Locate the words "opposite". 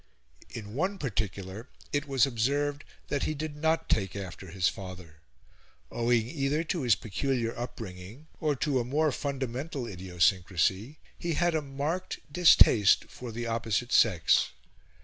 13.45-13.91